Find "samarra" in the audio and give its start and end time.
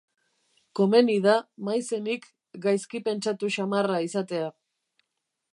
3.59-4.03